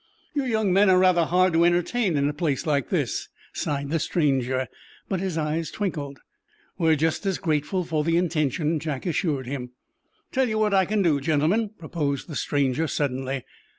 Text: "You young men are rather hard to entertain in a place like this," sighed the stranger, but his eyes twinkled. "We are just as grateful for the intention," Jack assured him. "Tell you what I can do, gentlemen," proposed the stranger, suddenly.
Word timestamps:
"You 0.33 0.45
young 0.45 0.73
men 0.73 0.89
are 0.89 0.97
rather 0.97 1.25
hard 1.25 1.53
to 1.53 1.63
entertain 1.63 2.17
in 2.17 2.27
a 2.27 2.33
place 2.33 2.65
like 2.65 2.89
this," 2.89 3.29
sighed 3.53 3.91
the 3.91 3.99
stranger, 3.99 4.67
but 5.07 5.19
his 5.19 5.37
eyes 5.37 5.69
twinkled. 5.69 6.17
"We 6.79 6.89
are 6.89 6.95
just 6.95 7.23
as 7.27 7.37
grateful 7.37 7.83
for 7.85 8.03
the 8.03 8.17
intention," 8.17 8.79
Jack 8.79 9.05
assured 9.05 9.45
him. 9.45 9.73
"Tell 10.31 10.49
you 10.49 10.57
what 10.57 10.73
I 10.73 10.85
can 10.85 11.03
do, 11.03 11.21
gentlemen," 11.21 11.69
proposed 11.77 12.27
the 12.27 12.35
stranger, 12.35 12.87
suddenly. 12.87 13.45